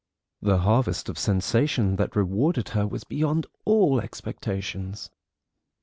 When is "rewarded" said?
2.15-2.69